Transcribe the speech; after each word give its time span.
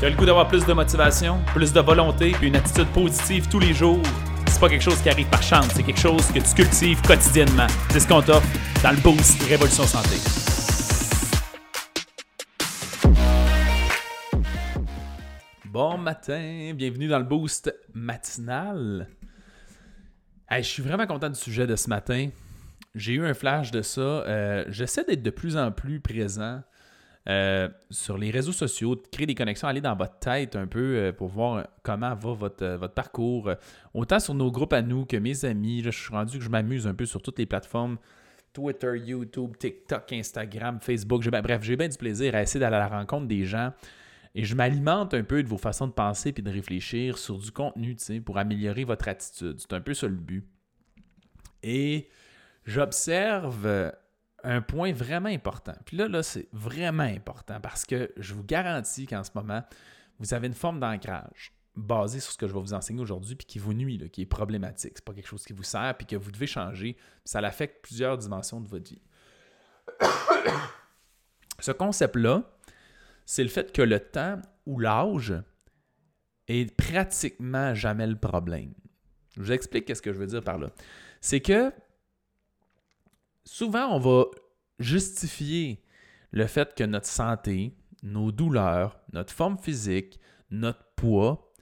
Tu 0.00 0.06
as 0.06 0.10
le 0.10 0.16
goût 0.16 0.26
d'avoir 0.26 0.48
plus 0.48 0.66
de 0.66 0.72
motivation, 0.72 1.40
plus 1.54 1.72
de 1.72 1.80
volonté, 1.80 2.32
puis 2.32 2.48
une 2.48 2.56
attitude 2.56 2.88
positive 2.88 3.48
tous 3.48 3.60
les 3.60 3.72
jours? 3.72 4.02
C'est 4.48 4.58
pas 4.58 4.68
quelque 4.68 4.82
chose 4.82 5.00
qui 5.00 5.08
arrive 5.08 5.28
par 5.28 5.42
chance, 5.42 5.68
c'est 5.72 5.84
quelque 5.84 6.00
chose 6.00 6.26
que 6.32 6.40
tu 6.40 6.54
cultives 6.54 7.00
quotidiennement. 7.02 7.68
C'est 7.90 8.00
ce 8.00 8.08
qu'on 8.08 8.20
t'offre 8.20 8.46
dans 8.82 8.90
le 8.90 8.96
Boost 8.96 9.40
Révolution 9.44 9.84
Santé. 9.84 10.16
Bon 15.66 15.96
matin, 15.96 16.72
bienvenue 16.74 17.06
dans 17.06 17.20
le 17.20 17.24
Boost 17.24 17.72
matinal. 17.94 19.08
je 20.50 20.60
suis 20.62 20.82
vraiment 20.82 21.06
content 21.06 21.30
du 21.30 21.38
sujet 21.38 21.68
de 21.68 21.76
ce 21.76 21.88
matin. 21.88 22.30
J'ai 22.96 23.12
eu 23.12 23.24
un 23.24 23.34
flash 23.34 23.70
de 23.70 23.80
ça. 23.80 24.00
Euh, 24.00 24.64
j'essaie 24.68 25.04
d'être 25.04 25.22
de 25.22 25.30
plus 25.30 25.56
en 25.56 25.70
plus 25.70 26.00
présent 26.00 26.62
euh, 27.28 27.68
sur 27.90 28.18
les 28.18 28.30
réseaux 28.30 28.52
sociaux, 28.52 29.00
créer 29.10 29.26
des 29.26 29.34
connexions, 29.34 29.66
aller 29.66 29.80
dans 29.80 29.96
votre 29.96 30.18
tête 30.18 30.56
un 30.56 30.66
peu 30.66 30.96
euh, 30.96 31.12
pour 31.12 31.28
voir 31.28 31.66
comment 31.82 32.14
va 32.14 32.32
votre, 32.32 32.66
votre 32.76 32.94
parcours. 32.94 33.50
Autant 33.94 34.20
sur 34.20 34.34
nos 34.34 34.50
groupes 34.50 34.74
à 34.74 34.82
nous 34.82 35.06
que 35.06 35.16
mes 35.16 35.44
amis. 35.44 35.82
je 35.82 35.90
suis 35.90 36.10
rendu 36.10 36.38
que 36.38 36.44
je 36.44 36.50
m'amuse 36.50 36.86
un 36.86 36.94
peu 36.94 37.06
sur 37.06 37.22
toutes 37.22 37.38
les 37.38 37.46
plateformes. 37.46 37.96
Twitter, 38.52 38.92
YouTube, 39.04 39.56
TikTok, 39.58 40.12
Instagram, 40.12 40.78
Facebook. 40.80 41.26
bref, 41.28 41.62
j'ai 41.62 41.76
bien 41.76 41.88
du 41.88 41.96
plaisir 41.96 42.34
à 42.34 42.42
essayer 42.42 42.60
d'aller 42.60 42.76
à 42.76 42.80
la 42.80 42.88
rencontre 42.88 43.26
des 43.26 43.44
gens. 43.44 43.72
Et 44.36 44.44
je 44.44 44.54
m'alimente 44.54 45.14
un 45.14 45.22
peu 45.22 45.42
de 45.42 45.48
vos 45.48 45.58
façons 45.58 45.86
de 45.86 45.92
penser 45.92 46.34
et 46.36 46.42
de 46.42 46.50
réfléchir 46.50 47.18
sur 47.18 47.38
du 47.38 47.50
contenu, 47.50 47.96
pour 48.24 48.38
améliorer 48.38 48.84
votre 48.84 49.08
attitude. 49.08 49.56
C'est 49.58 49.72
un 49.72 49.80
peu 49.80 49.94
ça 49.94 50.06
le 50.06 50.14
but. 50.14 50.44
Et 51.62 52.08
j'observe 52.64 53.92
un 54.44 54.60
point 54.60 54.92
vraiment 54.92 55.28
important. 55.28 55.74
Puis 55.84 55.96
là, 55.96 56.08
là, 56.08 56.22
c'est 56.22 56.48
vraiment 56.52 57.04
important 57.04 57.60
parce 57.60 57.84
que 57.84 58.12
je 58.16 58.34
vous 58.34 58.44
garantis 58.44 59.06
qu'en 59.06 59.24
ce 59.24 59.30
moment, 59.34 59.62
vous 60.18 60.34
avez 60.34 60.46
une 60.46 60.54
forme 60.54 60.80
d'ancrage 60.80 61.52
basée 61.74 62.20
sur 62.20 62.32
ce 62.32 62.38
que 62.38 62.46
je 62.46 62.52
vais 62.52 62.60
vous 62.60 62.74
enseigner 62.74 63.00
aujourd'hui, 63.00 63.34
puis 63.34 63.46
qui 63.46 63.58
vous 63.58 63.74
nuit, 63.74 63.98
qui 64.10 64.22
est 64.22 64.26
problématique. 64.26 64.92
C'est 64.94 65.04
pas 65.04 65.12
quelque 65.12 65.26
chose 65.26 65.44
qui 65.44 65.52
vous 65.52 65.64
sert, 65.64 65.96
puis 65.96 66.06
que 66.06 66.16
vous 66.16 66.30
devez 66.30 66.46
changer. 66.46 66.96
ça 67.24 67.40
affecte 67.40 67.82
plusieurs 67.82 68.16
dimensions 68.16 68.60
de 68.60 68.68
votre 68.68 68.90
vie. 68.90 69.02
ce 71.58 71.72
concept-là, 71.72 72.44
c'est 73.26 73.42
le 73.42 73.48
fait 73.48 73.72
que 73.72 73.82
le 73.82 73.98
temps 73.98 74.40
ou 74.66 74.78
l'âge 74.78 75.34
est 76.46 76.74
pratiquement 76.76 77.74
jamais 77.74 78.06
le 78.06 78.16
problème. 78.16 78.74
Je 79.36 79.42
vous 79.42 79.52
explique 79.52 79.94
ce 79.94 80.02
que 80.02 80.12
je 80.12 80.18
veux 80.18 80.26
dire 80.26 80.42
par 80.42 80.58
là. 80.58 80.70
C'est 81.20 81.40
que 81.40 81.72
souvent, 83.44 83.88
on 83.88 83.98
va 83.98 84.24
justifier 84.78 85.82
le 86.32 86.46
fait 86.46 86.74
que 86.74 86.84
notre 86.84 87.06
santé, 87.06 87.76
nos 88.02 88.32
douleurs, 88.32 89.00
notre 89.12 89.32
forme 89.32 89.58
physique, 89.58 90.18
notre 90.50 90.84
poids, 90.96 91.52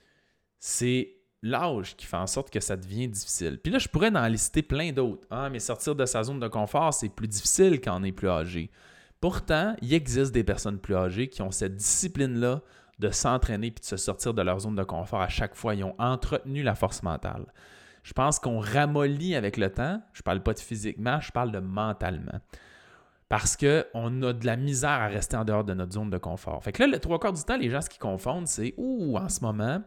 c'est 0.59 1.15
l'âge 1.41 1.95
qui 1.95 2.05
fait 2.05 2.17
en 2.17 2.27
sorte 2.27 2.49
que 2.49 2.59
ça 2.59 2.77
devient 2.77 3.07
difficile. 3.07 3.59
Puis 3.61 3.71
là, 3.71 3.77
je 3.77 3.87
pourrais 3.87 4.15
en 4.15 4.27
lister 4.27 4.61
plein 4.61 4.91
d'autres. 4.91 5.27
Ah, 5.29 5.49
mais 5.49 5.59
sortir 5.59 5.95
de 5.95 6.05
sa 6.05 6.23
zone 6.23 6.39
de 6.39 6.47
confort, 6.47 6.93
c'est 6.93 7.09
plus 7.09 7.27
difficile 7.27 7.81
quand 7.81 7.99
on 7.99 8.03
est 8.03 8.13
plus 8.13 8.29
âgé. 8.29 8.71
Pourtant, 9.19 9.75
il 9.81 9.93
existe 9.93 10.33
des 10.33 10.43
personnes 10.43 10.79
plus 10.79 10.95
âgées 10.95 11.27
qui 11.29 11.41
ont 11.41 11.51
cette 11.51 11.75
discipline-là 11.75 12.61
de 12.99 13.09
s'entraîner 13.09 13.71
puis 13.71 13.81
de 13.81 13.85
se 13.85 13.97
sortir 13.97 14.33
de 14.33 14.41
leur 14.41 14.59
zone 14.61 14.75
de 14.75 14.83
confort 14.83 15.21
à 15.21 15.29
chaque 15.29 15.55
fois. 15.55 15.75
Ils 15.75 15.83
ont 15.83 15.95
entretenu 15.97 16.63
la 16.63 16.75
force 16.75 17.03
mentale. 17.03 17.45
Je 18.03 18.13
pense 18.13 18.39
qu'on 18.39 18.59
ramollit 18.59 19.35
avec 19.35 19.57
le 19.57 19.69
temps. 19.69 20.01
Je 20.13 20.19
ne 20.19 20.23
parle 20.23 20.43
pas 20.43 20.53
de 20.53 20.59
physiquement, 20.59 21.19
je 21.19 21.31
parle 21.31 21.51
de 21.51 21.59
mentalement. 21.59 22.39
Parce 23.33 23.57
qu'on 23.57 24.21
a 24.21 24.31
de 24.31 24.45
la 24.45 24.55
misère 24.55 24.91
à 24.91 25.07
rester 25.07 25.35
en 25.35 25.43
dehors 25.43 25.63
de 25.63 25.73
notre 25.73 25.93
zone 25.93 26.11
de 26.11 26.19
confort. 26.19 26.63
Fait 26.63 26.71
que 26.71 26.83
là, 26.83 26.87
le 26.87 26.99
trois 26.99 27.19
quarts 27.19 27.33
du 27.33 27.41
temps, 27.41 27.57
les 27.57 27.71
gens, 27.71 27.81
ce 27.81 27.89
qu'ils 27.89 27.97
confondent, 27.97 28.45
c'est 28.45 28.75
Ouh, 28.77 29.17
en 29.17 29.27
ce 29.27 29.41
moment, 29.41 29.81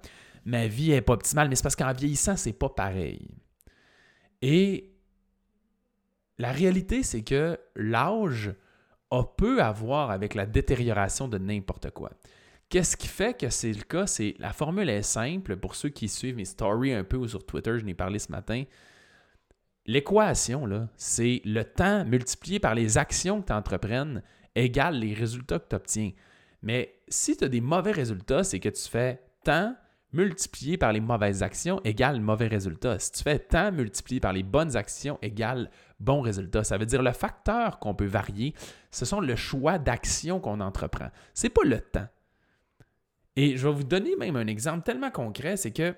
ma 0.45 0.67
vie 0.67 0.91
n'est 0.91 1.01
pas 1.01 1.13
optimale, 1.13 1.49
mais 1.49 1.55
c'est 1.55 1.63
parce 1.63 1.77
qu'en 1.77 1.93
vieillissant, 1.93 2.37
c'est 2.37 2.53
pas 2.53 2.69
pareil. 2.69 3.29
Et 4.43 4.97
la 6.39 6.51
réalité, 6.51 7.05
c'est 7.05 7.23
que 7.23 7.57
l'âge 7.77 8.53
a 9.13 9.23
peu 9.23 9.63
à 9.63 9.71
voir 9.71 10.11
avec 10.11 10.35
la 10.35 10.45
détérioration 10.45 11.29
de 11.29 11.39
n'importe 11.39 11.93
quoi. 11.93 12.11
Qu'est-ce 12.69 12.97
qui 12.97 13.07
fait 13.07 13.39
que 13.39 13.49
c'est 13.49 13.73
le 13.73 13.85
cas? 13.85 14.09
C'est 14.09 14.35
la 14.41 14.53
formule 14.53 14.91
est 14.91 15.03
simple. 15.03 15.57
Pour 15.57 15.77
ceux 15.77 15.91
qui 15.91 16.09
suivent 16.09 16.35
mes 16.35 16.47
stories 16.47 16.95
un 16.95 17.05
peu 17.05 17.17
ou 17.17 17.29
sur 17.29 17.47
Twitter, 17.47 17.79
je 17.79 17.85
n'ai 17.85 17.95
parlé 17.95 18.19
ce 18.19 18.33
matin. 18.33 18.65
L'équation, 19.87 20.89
c'est 20.97 21.43
le 21.45 21.63
temps 21.63 22.05
multiplié 22.05 22.59
par 22.59 22.75
les 22.75 22.99
actions 22.99 23.41
que 23.41 23.47
tu 23.47 23.53
entreprennes 23.53 24.23
égale 24.55 24.99
les 24.99 25.15
résultats 25.15 25.59
que 25.59 25.69
tu 25.69 25.77
obtiens. 25.77 26.13
Mais 26.63 26.99
si 27.09 27.37
tu 27.37 27.45
as 27.45 27.49
des 27.49 27.61
mauvais 27.61 27.93
résultats, 27.93 28.43
c'est 28.43 28.59
que 28.59 28.69
tu 28.69 28.89
fais 28.89 29.21
temps 29.45 29.77
multiplié 30.13 30.79
par 30.79 30.93
les 30.93 31.01
mauvaises 31.01 31.43
actions 31.43 31.81
égale 31.85 32.21
mauvais 32.21 32.47
résultats. 32.47 32.99
Si 32.99 33.13
tu 33.13 33.23
fais 33.23 33.39
temps 33.39 33.71
multiplié 33.71 34.19
par 34.19 34.33
les 34.33 34.43
bonnes 34.43 34.77
actions 34.77 35.19
égale 35.23 35.71
bon 36.01 36.21
résultat. 36.21 36.65
Ça 36.65 36.79
veut 36.79 36.87
dire 36.87 37.03
le 37.03 37.13
facteur 37.13 37.79
qu'on 37.79 37.95
peut 37.95 38.07
varier, 38.07 38.55
ce 38.91 39.05
sont 39.05 39.21
le 39.21 39.37
choix 39.37 39.79
d'action 39.79 40.41
qu'on 40.41 40.61
entreprend. 40.61 41.11
Ce 41.35 41.45
n'est 41.45 41.51
pas 41.51 41.65
le 41.65 41.81
temps. 41.81 42.09
Et 43.37 43.57
je 43.57 43.69
vais 43.69 43.75
vous 43.75 43.85
donner 43.85 44.17
même 44.17 44.37
un 44.37 44.47
exemple 44.47 44.83
tellement 44.83 45.11
concret, 45.11 45.57
c'est 45.57 45.73
que 45.73 45.95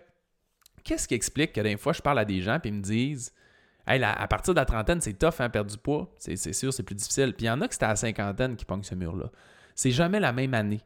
qu'est-ce 0.84 1.06
qui 1.06 1.14
explique 1.14 1.52
que 1.52 1.60
des 1.60 1.76
fois 1.76 1.92
je 1.92 2.02
parle 2.02 2.18
à 2.18 2.24
des 2.24 2.40
gens 2.40 2.56
et 2.56 2.68
ils 2.68 2.74
me 2.74 2.82
disent 2.82 3.32
Hey, 3.88 4.02
à 4.04 4.28
partir 4.28 4.52
de 4.52 4.60
la 4.60 4.66
trentaine, 4.66 5.00
c'est 5.00 5.14
tough, 5.14 5.40
hein, 5.40 5.48
perdre 5.48 5.70
du 5.70 5.78
poids. 5.78 6.12
C'est 6.18 6.52
sûr, 6.52 6.72
c'est 6.74 6.82
plus 6.82 6.94
difficile. 6.94 7.32
Puis 7.32 7.46
il 7.46 7.48
y 7.48 7.50
en 7.50 7.60
a 7.62 7.68
que 7.68 7.72
c'était 7.72 7.86
à 7.86 7.90
la 7.90 7.96
cinquantaine 7.96 8.54
qui 8.54 8.66
pognent 8.66 8.82
ce 8.82 8.94
mur-là. 8.94 9.30
C'est 9.74 9.90
jamais 9.90 10.20
la 10.20 10.32
même 10.32 10.52
année. 10.52 10.82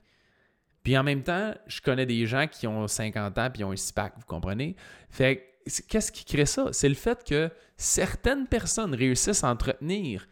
Puis 0.84 0.96
en 0.96 1.02
même 1.02 1.22
temps, 1.22 1.52
je 1.66 1.80
connais 1.80 2.06
des 2.06 2.26
gens 2.26 2.46
qui 2.46 2.66
ont 2.66 2.86
50 2.86 3.38
ans 3.38 3.50
puis 3.52 3.64
ont 3.64 3.72
un 3.72 3.76
SPAC, 3.76 4.14
vous 4.18 4.26
comprenez? 4.26 4.76
Fait 5.10 5.48
qu'est-ce 5.88 6.12
qui 6.12 6.24
crée 6.24 6.46
ça? 6.46 6.68
C'est 6.72 6.88
le 6.88 6.94
fait 6.94 7.24
que 7.24 7.50
certaines 7.76 8.46
personnes 8.46 8.94
réussissent 8.94 9.42
à 9.42 9.50
entretenir 9.50 10.28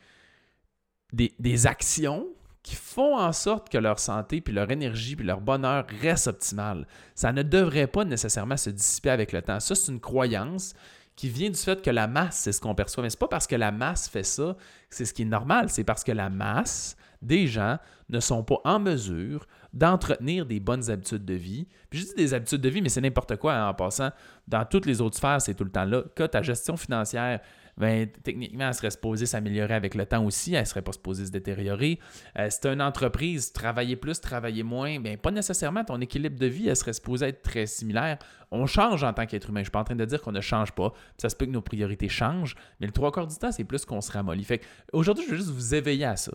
des, 1.13 1.35
des 1.39 1.67
actions 1.67 2.29
qui 2.63 2.77
font 2.77 3.17
en 3.17 3.33
sorte 3.33 3.69
que 3.69 3.79
leur 3.79 3.99
santé, 3.99 4.41
puis 4.41 4.53
leur 4.53 4.71
énergie, 4.71 5.17
puis 5.17 5.25
leur 5.25 5.41
bonheur 5.41 5.87
restent 6.03 6.29
optimales. 6.29 6.87
Ça 7.15 7.33
ne 7.33 7.43
devrait 7.43 7.87
pas 7.87 8.05
nécessairement 8.05 8.57
se 8.57 8.71
dissiper 8.71 9.11
avec 9.11 9.33
le 9.33 9.41
temps. 9.41 9.61
Ça, 9.61 9.75
c'est 9.75 9.91
une 9.91 10.01
croyance 10.01 10.75
qui 11.17 11.29
vient 11.29 11.51
du 11.51 11.59
fait 11.59 11.83
que 11.83 11.91
la 11.91 12.07
masse, 12.07 12.39
c'est 12.39 12.53
ce 12.53 12.61
qu'on 12.61 12.75
perçoit. 12.75 13.03
Mais 13.03 13.11
ce 13.11 13.17
n'est 13.17 13.21
pas 13.21 13.29
parce 13.29 13.47
que 13.47 13.57
la 13.57 13.73
masse 13.73 14.09
fait 14.09 14.23
ça, 14.23 14.57
c'est 14.89 15.05
ce 15.05 15.13
qui 15.13 15.23
est 15.23 15.27
normal. 15.27 15.69
C'est 15.69 15.85
parce 15.85 16.05
que 16.05 16.13
la 16.13 16.31
masse 16.31 16.97
des 17.23 17.47
gens 17.47 17.79
ne 18.09 18.21
sont 18.21 18.43
pas 18.43 18.61
en 18.65 18.79
mesure 18.79 19.47
d'entretenir 19.73 20.47
des 20.47 20.61
bonnes 20.61 20.91
habitudes 20.91 21.25
de 21.25 21.35
vie. 21.35 21.69
Puis 21.91 22.01
je 22.01 22.07
dis 22.07 22.15
des 22.15 22.35
habitudes 22.35 22.61
de 22.61 22.69
vie, 22.69 22.83
mais 22.83 22.89
c'est 22.89 23.01
n'importe 23.01 23.37
quoi 23.37 23.55
hein, 23.55 23.69
en 23.69 23.75
passant. 23.75 24.11
Dans 24.49 24.65
toutes 24.65 24.87
les 24.87 25.01
autres 25.01 25.17
sphères, 25.17 25.41
c'est 25.41 25.55
tout 25.55 25.65
le 25.65 25.71
temps 25.71 25.85
là. 25.85 26.03
Que 26.15 26.25
ta 26.25 26.43
gestion 26.43 26.77
financière, 26.77 27.41
ben, 27.81 28.07
techniquement, 28.23 28.69
elle 28.69 28.75
serait 28.75 28.91
supposée 28.91 29.25
s'améliorer 29.27 29.75
avec 29.75 29.95
le 29.95 30.05
temps 30.05 30.25
aussi, 30.25 30.55
elle 30.55 30.61
ne 30.61 30.67
serait 30.67 30.83
pas 30.83 30.93
supposée 30.93 31.25
se 31.25 31.31
détériorer. 31.31 31.99
Euh, 32.39 32.49
c'est 32.51 32.67
une 32.67 32.83
entreprise, 32.83 33.53
travailler 33.53 33.97
plus, 33.97 34.21
travailler 34.21 34.63
moins, 34.63 35.01
ben, 35.01 35.17
pas 35.17 35.31
nécessairement 35.31 35.83
ton 35.83 36.01
équilibre 36.01 36.39
de 36.39 36.47
vie, 36.47 36.69
elle 36.69 36.77
serait 36.77 36.93
supposée 36.93 37.29
être 37.29 37.43
très 37.43 37.67
similaire. 37.67 38.19
On 38.51 38.67
change 38.67 39.03
en 39.03 39.13
tant 39.13 39.25
qu'être 39.25 39.49
humain. 39.49 39.61
Je 39.61 39.63
ne 39.63 39.65
suis 39.65 39.71
pas 39.73 39.81
en 39.81 39.85
train 39.85 39.97
de 39.97 40.05
dire 40.05 40.21
qu'on 40.21 40.33
ne 40.33 40.41
change 40.41 40.73
pas. 40.73 40.93
Ça 41.17 41.31
se 41.31 41.37
peut 41.37 41.47
que 41.47 41.51
nos 41.51 41.63
priorités 41.63 42.09
changent, 42.09 42.55
mais 42.81 42.87
le 42.87 42.93
trois 42.93 43.11
quarts 43.13 43.27
du 43.27 43.37
temps, 43.37 43.51
c'est 43.51 43.65
plus 43.65 43.85
qu'on 43.85 44.01
se 44.01 44.13
ramollit. 44.13 44.47
Aujourd'hui, 44.93 45.25
je 45.25 45.31
veux 45.31 45.37
juste 45.37 45.51
vous 45.51 45.75
éveiller 45.75 46.05
à 46.05 46.17
ça. 46.17 46.33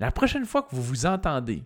La 0.00 0.10
prochaine 0.10 0.44
fois 0.44 0.62
que 0.62 0.74
vous 0.74 0.82
vous 0.82 1.06
entendez 1.06 1.62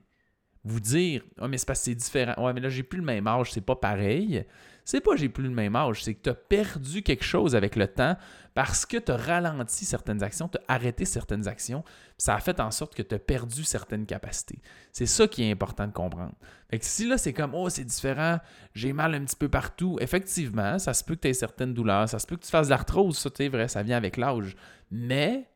vous 0.65 0.81
dire 0.81 1.23
oh, 1.41 1.49
mais 1.49 1.59
c'est 1.59 1.67
parce 1.67 1.81
que 1.81 1.85
c'est 1.87 1.95
différent. 1.95 2.35
Ouais, 2.45 2.53
mais 2.53 2.61
là, 2.61 2.69
j'ai 2.69 2.83
plus 2.83 2.99
le 2.99 3.05
même 3.05 3.27
âge, 3.27 3.53
c'est 3.53 3.61
pas 3.61 3.77
pareil 3.77 4.45
c'est 4.91 5.01
pas 5.01 5.15
j'ai 5.15 5.29
plus 5.29 5.45
le 5.45 5.51
même 5.51 5.77
âge, 5.77 6.03
c'est 6.03 6.15
que 6.15 6.23
tu 6.23 6.31
as 6.31 6.35
perdu 6.35 7.03
quelque 7.03 7.25
chose 7.25 7.55
avec 7.55 7.77
le 7.77 7.87
temps 7.87 8.17
parce 8.55 8.85
que 8.85 8.97
tu 8.97 9.13
as 9.13 9.17
ralenti 9.17 9.85
certaines 9.85 10.23
actions, 10.25 10.49
tu 10.49 10.59
as 10.59 10.75
arrêté 10.75 11.05
certaines 11.05 11.47
actions, 11.47 11.85
ça 12.19 12.35
a 12.35 12.41
fait 12.41 12.59
en 12.59 12.73
sorte 12.73 12.97
que 12.97 13.03
tu 13.03 13.15
as 13.15 13.21
perdu 13.21 13.63
certaines 13.63 14.05
capacités. 14.05 14.59
C'est 14.93 15.07
ça 15.07 15.29
qui 15.29 15.45
est 15.45 15.53
important 15.53 15.87
de 15.87 15.93
comprendre. 15.93 16.35
Fait 16.71 16.81
que 16.81 16.85
si 16.85 17.07
là, 17.07 17.19
c'est 17.19 17.33
comme, 17.33 17.55
oh, 17.55 17.69
c'est 17.69 17.85
différent, 17.85 18.41
j'ai 18.75 18.93
mal 18.93 19.15
un 19.15 19.25
petit 19.25 19.37
peu 19.37 19.49
partout, 19.49 19.97
effectivement, 20.01 20.79
ça 20.81 20.93
se 20.93 21.05
peut 21.05 21.15
que 21.15 21.21
tu 21.21 21.29
aies 21.29 21.35
certaines 21.35 21.73
douleurs, 21.73 22.09
ça 22.09 22.19
se 22.19 22.27
peut 22.27 22.35
que 22.35 22.43
tu 22.43 22.51
fasses 22.51 22.67
de 22.67 22.71
l'arthrose, 22.71 23.17
ça, 23.17 23.31
c'est 23.33 23.49
vrai, 23.49 23.69
ça 23.69 23.85
vient 23.85 23.97
avec 23.97 24.17
l'âge. 24.17 24.57
Mais 24.91 25.49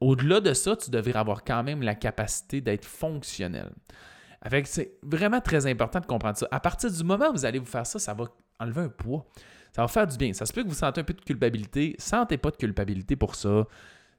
au-delà 0.00 0.40
de 0.40 0.54
ça, 0.54 0.76
tu 0.76 0.90
devrais 0.90 1.18
avoir 1.18 1.44
quand 1.44 1.62
même 1.62 1.82
la 1.82 1.94
capacité 1.94 2.62
d'être 2.62 2.86
fonctionnel. 2.86 3.70
C'est 4.64 4.98
vraiment 5.02 5.40
très 5.40 5.66
important 5.66 6.00
de 6.00 6.06
comprendre 6.06 6.36
ça. 6.36 6.48
À 6.50 6.60
partir 6.60 6.90
du 6.90 7.04
moment 7.04 7.28
où 7.28 7.32
vous 7.32 7.44
allez 7.44 7.58
vous 7.58 7.66
faire 7.66 7.86
ça, 7.86 7.98
ça 7.98 8.14
va 8.14 8.24
enlever 8.58 8.82
un 8.82 8.88
poids. 8.88 9.26
Ça 9.74 9.82
va 9.82 9.88
faire 9.88 10.06
du 10.06 10.16
bien. 10.16 10.32
Ça 10.32 10.46
se 10.46 10.52
peut 10.52 10.62
que 10.62 10.68
vous 10.68 10.74
sentez 10.74 11.00
un 11.00 11.04
peu 11.04 11.14
de 11.14 11.20
culpabilité. 11.20 11.94
Sentez 11.98 12.36
pas 12.36 12.50
de 12.50 12.56
culpabilité 12.56 13.16
pour 13.16 13.34
ça. 13.34 13.66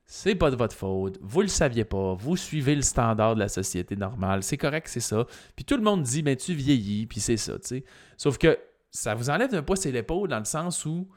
C'est 0.05 0.35
pas 0.35 0.51
de 0.51 0.55
votre 0.55 0.75
faute. 0.75 1.17
Vous 1.21 1.41
le 1.41 1.47
saviez 1.47 1.85
pas. 1.85 2.13
Vous 2.13 2.35
suivez 2.35 2.75
le 2.75 2.81
standard 2.81 3.35
de 3.35 3.39
la 3.39 3.47
société 3.47 3.95
normale. 3.95 4.43
C'est 4.43 4.57
correct, 4.57 4.87
c'est 4.87 4.99
ça. 4.99 5.25
Puis 5.55 5.65
tout 5.65 5.77
le 5.77 5.83
monde 5.83 6.03
dit, 6.03 6.21
ben 6.23 6.35
tu 6.35 6.53
vieillis, 6.53 7.05
puis 7.05 7.19
c'est 7.19 7.37
ça, 7.37 7.53
tu 7.53 7.67
sais. 7.67 7.83
Sauf 8.17 8.37
que 8.37 8.57
ça 8.91 9.15
vous 9.15 9.29
enlève 9.29 9.53
un 9.55 9.63
poids 9.63 9.75
sur 9.75 9.91
l'épaule 9.91 10.29
dans 10.29 10.39
le 10.39 10.45
sens 10.45 10.85
où 10.85 11.07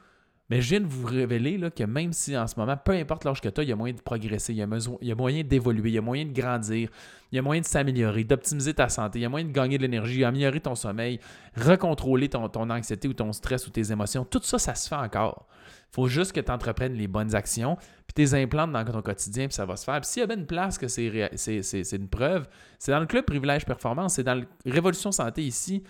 Mais 0.49 0.61
je 0.61 0.69
viens 0.69 0.79
de 0.79 0.85
vous 0.85 1.05
révéler 1.05 1.57
là, 1.57 1.69
que 1.69 1.83
même 1.83 2.13
si 2.13 2.37
en 2.37 2.47
ce 2.47 2.57
moment, 2.57 2.77
peu 2.77 2.93
importe 2.93 3.25
l'âge 3.25 3.41
que 3.41 3.49
tu 3.49 3.59
as, 3.59 3.63
il 3.65 3.69
y 3.69 3.73
a 3.73 3.75
moyen 3.75 3.93
de 3.93 4.01
progresser, 4.01 4.53
il 4.53 4.59
y 4.59 4.61
a, 4.61 5.15
moyen 5.15 5.43
d'évoluer, 5.43 5.89
il 5.89 5.95
y 5.95 5.97
a 5.97 6.01
moyen 6.01 6.25
de 6.25 6.31
grandir, 6.31 6.89
il 7.31 7.35
y 7.35 7.39
a 7.39 7.41
moyen 7.41 7.61
de 7.61 7.65
s'améliorer, 7.65 8.23
d'optimiser 8.23 8.73
ta 8.73 8.87
santé, 8.87 9.19
il 9.19 9.23
y 9.23 9.25
a 9.25 9.29
moyen 9.29 9.45
de 9.45 9.51
gagner 9.51 9.77
de 9.77 9.81
l'énergie, 9.81 10.21
d'améliorer 10.21 10.61
ton 10.61 10.75
sommeil, 10.75 11.19
recontrôler 11.57 12.29
ton, 12.29 12.49
anxiété 12.69 13.09
ou 13.09 13.13
ton 13.13 13.33
stress 13.33 13.67
ou 13.67 13.71
tes 13.71 13.91
émotions. 13.91 14.23
Tout 14.23 14.39
ça, 14.41 14.57
ça 14.57 14.73
se 14.73 14.87
fait 14.87 14.95
encore. 14.95 15.47
Il 15.91 15.95
faut 15.95 16.07
juste 16.07 16.31
que 16.31 16.39
tu 16.39 16.51
entreprennes 16.51 16.93
les 16.93 17.07
bonnes 17.07 17.35
actions, 17.35 17.75
puis 18.07 18.13
tes 18.13 18.33
implantes 18.33 18.71
dans 18.71 18.85
ton 18.85 19.01
quotidien, 19.01 19.47
puis 19.47 19.55
ça 19.55 19.65
va 19.65 19.75
se 19.75 19.83
faire. 19.83 19.99
Puis 19.99 20.09
s'il 20.09 20.21
y 20.21 20.23
a 20.23 20.27
bien 20.27 20.37
une 20.37 20.45
place 20.45 20.77
que 20.77 20.87
c'est 20.87 21.91
une 21.91 22.07
preuve, 22.07 22.47
c'est 22.79 22.91
dans 22.93 23.01
le 23.01 23.05
club 23.05 23.25
Privilège 23.25 23.65
Performance, 23.65 24.13
c'est 24.13 24.23
dans 24.23 24.35
le 24.35 24.47
Révolution 24.65 25.11
Santé 25.11 25.43
ici. 25.43 25.83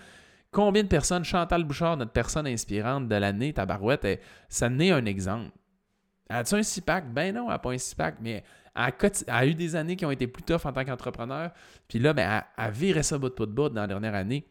Combien 0.50 0.82
de 0.82 0.88
personnes, 0.88 1.24
Chantal 1.24 1.64
Bouchard, 1.64 1.96
notre 1.96 2.12
personne 2.12 2.46
inspirante 2.46 3.08
de 3.08 3.14
l'année, 3.14 3.52
Tabarouette, 3.52 4.04
elle, 4.04 4.18
ça 4.48 4.68
n'est 4.68 4.90
un 4.90 5.04
exemple. 5.04 5.50
As-tu 6.30 6.54
un 6.54 6.62
CIPAC? 6.62 7.12
Ben 7.12 7.34
non, 7.34 7.44
elle 7.44 7.48
n'a 7.50 7.58
pas 7.58 7.72
un 7.72 7.78
CIPAC, 7.78 8.16
mais 8.20 8.44
elle 8.74 8.92
a, 9.28 9.46
eu 9.46 9.54
des 9.54 9.76
années 9.76 9.96
qui 9.96 10.06
ont 10.06 10.10
été 10.10 10.26
plus 10.26 10.42
tough 10.42 10.64
en 10.64 10.72
tant 10.72 10.84
qu'entrepreneur. 10.84 11.52
Puis 11.86 11.98
là, 11.98 12.12
ben, 12.12 12.42
elle, 12.56 12.64
a 12.64 12.70
viré 12.70 13.02
ça 13.02 13.18
bout 13.18 13.28
de 13.28 13.44
bout 13.46 13.68
dans 13.68 13.82
la 13.82 13.86
dernière 13.86 14.14
année. 14.14 14.46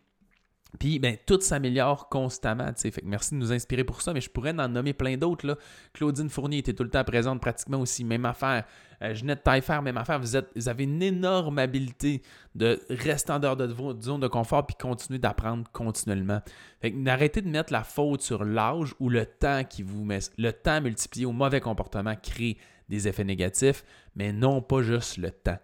Puis, 0.79 0.99
ben, 0.99 1.17
tout 1.25 1.39
s'améliore 1.39 2.09
constamment. 2.09 2.71
Fait 2.75 2.91
que 2.91 3.05
merci 3.05 3.33
de 3.33 3.39
nous 3.39 3.51
inspirer 3.51 3.83
pour 3.83 4.01
ça, 4.01 4.13
mais 4.13 4.21
je 4.21 4.29
pourrais 4.29 4.51
en 4.59 4.67
nommer 4.67 4.93
plein 4.93 5.17
d'autres. 5.17 5.57
Claudine 5.93 6.29
Fournier 6.29 6.59
était 6.59 6.73
tout 6.73 6.83
le 6.83 6.89
temps 6.89 7.03
présente, 7.03 7.41
pratiquement 7.41 7.79
aussi, 7.79 8.03
même 8.03 8.25
affaire. 8.25 8.65
Euh, 9.01 9.13
Jeanette 9.13 9.43
Taillefer, 9.43 9.79
même 9.81 9.97
affaire. 9.97 10.19
Vous, 10.19 10.35
êtes, 10.35 10.49
vous 10.55 10.67
avez 10.69 10.83
une 10.83 11.01
énorme 11.01 11.59
habileté 11.59 12.21
de 12.55 12.81
rester 12.89 13.31
en 13.31 13.39
dehors 13.39 13.55
de 13.55 13.65
votre 13.65 14.01
zone 14.01 14.19
de 14.19 14.27
confort 14.27 14.65
puis 14.65 14.75
continuer 14.75 15.19
d'apprendre 15.19 15.69
continuellement. 15.71 16.41
Fait 16.81 16.91
que 16.91 16.97
n'arrêtez 16.97 17.41
de 17.41 17.49
mettre 17.49 17.71
la 17.71 17.83
faute 17.83 18.21
sur 18.21 18.43
l'âge 18.43 18.93
ou 18.99 19.09
le 19.09 19.25
temps 19.25 19.63
qui 19.63 19.83
vous 19.83 20.03
met. 20.03 20.19
Le 20.37 20.51
temps 20.51 20.81
multiplié 20.81 21.25
au 21.25 21.31
mauvais 21.31 21.61
comportement 21.61 22.15
crée 22.15 22.57
des 22.89 23.07
effets 23.07 23.23
négatifs, 23.23 23.83
mais 24.15 24.33
non 24.33 24.61
pas 24.61 24.81
juste 24.81 25.17
le 25.17 25.31
temps. 25.31 25.59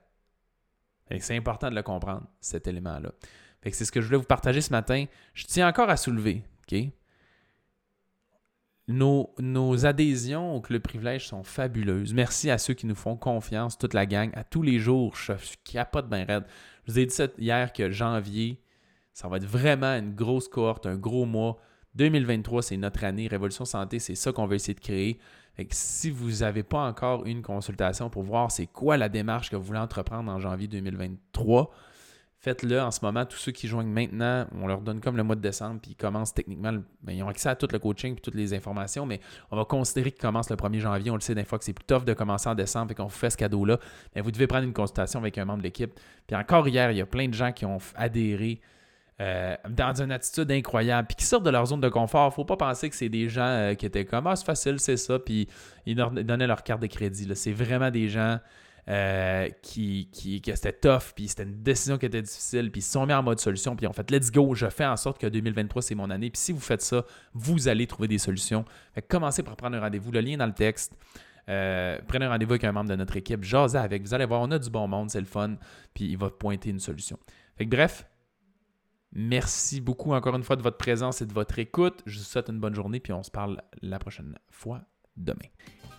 C'est 1.20 1.36
important 1.36 1.70
de 1.70 1.76
le 1.76 1.84
comprendre, 1.84 2.26
cet 2.40 2.68
élément-là 2.68 3.12
c'est 3.72 3.86
ce 3.86 3.92
que 3.92 4.02
je 4.02 4.08
voulais 4.08 4.18
vous 4.18 4.24
partager 4.24 4.62
ce 4.62 4.72
matin. 4.72 5.06
Je 5.34 5.46
tiens 5.46 5.68
encore 5.68 5.90
à 5.90 5.98
soulever, 5.98 6.44
OK? 6.72 6.80
Nos, 8.90 9.34
nos, 9.40 9.86
adhésions 9.86 10.56
au 10.56 10.60
Club 10.60 10.82
Privilège 10.82 11.28
sont 11.28 11.44
fabuleuses. 11.44 12.14
Merci 12.14 12.50
à 12.50 12.58
ceux 12.58 12.74
qui 12.74 12.86
nous 12.86 12.96
font 12.96 13.16
confiance, 13.16 13.78
toute 13.78 13.94
la 13.94 14.06
gang. 14.06 14.30
À 14.34 14.44
tous 14.44 14.62
les 14.62 14.78
jours, 14.78 15.16
je 15.16 15.34
capote 15.64 16.10
bien 16.10 16.26
raide. 16.26 16.44
Je 16.86 16.92
vous 16.92 17.00
ai 17.00 17.06
dit 17.06 17.16
hier 17.38 17.72
que 17.72 17.90
janvier, 17.92 18.60
ça 19.14 19.30
va 19.30 19.38
être 19.38 19.46
vraiment 19.46 19.96
une 19.96 20.14
grosse 20.14 20.50
cohorte, 20.50 20.86
un 20.86 20.98
gros 20.98 21.26
mois. 21.26 21.58
2023, 21.96 22.62
c'est 22.62 22.78
notre 22.78 23.06
année. 23.06 23.28
Révolution 23.28 23.64
Santé, 23.64 24.00
c'est 24.00 24.16
ça 24.16 24.34
qu'on 24.34 24.48
veut 24.48 24.56
essayer 24.56 24.74
de 24.74 24.82
créer. 24.82 25.20
si 25.70 26.10
vous 26.10 26.40
n'avez 26.40 26.64
pas 26.64 26.86
encore 26.86 27.26
une 27.26 27.42
consultation 27.42 28.10
pour 28.10 28.24
voir 28.24 28.52
c'est 28.52 28.68
quoi 28.68 28.98
la 28.98 29.08
démarche 29.08 29.50
que 29.50 29.56
vous 29.56 29.64
voulez 29.64 29.80
entreprendre 29.80 30.30
en 30.30 30.40
janvier 30.40 30.68
2023, 30.68 31.72
Faites-le 32.44 32.82
en 32.82 32.92
ce 32.92 33.00
moment. 33.02 33.26
Tous 33.26 33.38
ceux 33.38 33.54
qui 33.54 33.70
joignent 33.70 33.88
maintenant, 33.88 34.46
on 34.54 34.68
leur 34.68 34.82
donne 34.82 35.00
comme 35.00 35.16
le 35.16 35.24
mois 35.24 35.38
de 35.38 35.42
décembre, 35.42 35.80
puis 35.82 35.92
ils 35.92 35.96
commencent 35.96 36.34
techniquement. 36.34 36.74
Ben, 37.02 37.14
ils 37.14 37.24
ont 37.24 37.30
accès 37.30 37.48
à 37.48 37.56
tout 37.56 37.70
le 37.72 37.80
coaching 37.80 38.18
et 38.18 38.20
toutes 38.20 38.36
les 38.36 38.54
informations, 38.54 39.06
mais 39.06 39.22
on 39.50 39.56
va 39.56 39.64
considérer 39.64 40.12
qu'ils 40.12 40.20
commencent 40.20 40.50
le 40.50 40.58
1er 40.58 40.80
janvier. 40.80 41.10
On 41.10 41.16
le 41.16 41.22
sait 41.22 41.36
des 41.36 41.46
fois 41.46 41.58
que 41.58 41.64
c'est 41.64 41.72
plus 41.72 41.86
tough 41.86 42.04
de 42.04 42.12
commencer 42.12 42.50
en 42.50 42.56
décembre 42.56 42.92
et 42.92 42.96
qu'on 42.96 43.06
vous 43.06 43.10
fait 43.12 43.30
ce 43.30 43.38
cadeau-là. 43.38 43.80
Mais 44.14 44.20
vous 44.20 44.30
devez 44.30 44.46
prendre 44.46 44.66
une 44.66 44.74
consultation 44.74 45.22
avec 45.22 45.38
un 45.38 45.46
membre 45.46 45.60
de 45.60 45.64
l'équipe. 45.64 45.98
Puis 46.28 46.36
encore 46.36 46.68
hier, 46.68 46.92
il 46.92 46.98
y 46.98 47.02
a 47.02 47.06
plein 47.06 47.30
de 47.30 47.34
gens 47.34 47.54
qui 47.54 47.66
ont 47.66 47.78
adhéré. 47.96 48.60
Euh, 49.22 49.56
dans 49.70 50.02
une 50.02 50.12
attitude 50.12 50.52
incroyable, 50.52 51.08
puis 51.08 51.16
qui 51.16 51.26
sortent 51.26 51.46
de 51.46 51.50
leur 51.50 51.68
zone 51.68 51.80
de 51.80 51.88
confort. 51.88 52.34
Faut 52.34 52.44
pas 52.44 52.58
penser 52.58 52.90
que 52.90 52.96
c'est 52.96 53.10
des 53.10 53.30
gens 53.30 53.46
euh, 53.46 53.74
qui 53.76 53.86
étaient 53.86 54.04
comme 54.04 54.28
Ah, 54.28 54.36
c'est 54.36 54.46
facile, 54.46 54.80
c'est 54.80 54.98
ça, 54.98 55.18
puis 55.18 55.48
ils 55.86 55.96
donnaient 55.96 56.48
leur 56.48 56.64
carte 56.64 56.82
de 56.82 56.88
crédit. 56.88 57.30
C'est 57.36 57.54
vraiment 57.54 57.90
des 57.90 58.10
gens 58.10 58.40
euh, 58.90 59.50
qui, 59.62 60.10
qui, 60.12 60.42
que 60.42 60.54
c'était 60.56 60.74
tough, 60.74 61.14
puis 61.16 61.30
c'était 61.30 61.44
une 61.44 61.64
décision 61.64 61.98
qui 61.98 62.06
était 62.06 62.22
difficile, 62.22 62.70
puis 62.70 62.80
ils 62.80 62.84
se 62.84 62.92
sont 62.92 63.06
mis 63.06 63.14
en 63.14 63.24
mode 63.24 63.40
solution, 63.40 63.78
puis 63.78 63.88
ont 63.88 63.94
fait 63.94 64.12
let's 64.12 64.30
go, 64.30 64.56
je 64.56 64.68
fais 64.68 64.86
en 64.86 64.98
sorte 64.98 65.20
que 65.20 65.28
2023 65.28 65.82
c'est 65.82 65.96
mon 65.96 66.10
année, 66.10 66.30
puis 66.30 66.42
si 66.42 66.52
vous 66.52 66.60
faites 66.60 66.82
ça, 66.82 67.06
vous 67.34 67.70
allez 67.70 67.88
trouver 67.88 68.10
des 68.10 68.18
solutions. 68.18 68.66
Commencez 69.08 69.42
par 69.42 69.56
prendre 69.56 69.78
un 69.78 69.80
rendez-vous, 69.80 70.12
le 70.12 70.20
lien 70.20 70.36
dans 70.36 70.46
le 70.46 70.54
texte. 70.54 70.98
Euh, 71.50 71.98
prenez 72.08 72.26
un 72.26 72.30
rendez-vous 72.30 72.54
avec 72.54 72.64
un 72.66 72.74
membre 72.74 72.90
de 72.90 72.96
notre 72.96 73.16
équipe, 73.16 73.44
jasez 73.44 73.78
avec, 73.78 74.02
vous 74.02 74.14
allez 74.14 74.26
voir, 74.26 74.42
on 74.42 74.52
a 74.52 74.60
du 74.60 74.70
bon 74.70 74.88
monde, 74.88 75.10
c'est 75.10 75.22
le 75.22 75.26
fun, 75.26 75.56
puis 75.94 76.06
il 76.06 76.18
va 76.18 76.30
pointer 76.30 76.70
une 76.70 76.80
solution. 76.80 77.18
Fait 77.56 77.66
que 77.66 77.70
bref, 77.70 78.06
merci 79.14 79.80
beaucoup 79.80 80.14
encore 80.14 80.36
une 80.36 80.44
fois 80.44 80.58
de 80.58 80.62
votre 80.62 80.78
présence 80.78 81.22
et 81.22 81.26
de 81.26 81.34
votre 81.34 81.58
écoute. 81.60 82.02
Je 82.06 82.20
vous 82.20 82.26
souhaite 82.26 82.50
une 82.50 82.60
bonne 82.60 82.76
journée, 82.76 83.00
puis 83.00 83.14
on 83.14 83.24
se 83.24 83.32
parle 83.32 83.62
la 83.82 84.00
prochaine 84.00 84.38
fois 84.50 84.82
demain. 85.16 85.48